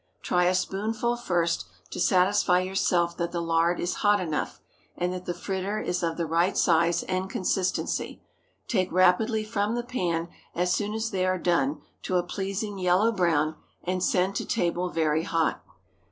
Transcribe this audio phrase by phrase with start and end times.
[0.23, 4.59] Try a spoonful first, to satisfy yourself that the lard is hot enough,
[4.97, 8.19] and that the fritter is of the right size and consistency.
[8.67, 13.11] Take rapidly from the pan as soon as they are done to a pleasing yellow
[13.11, 15.63] brown, and send to table very hot.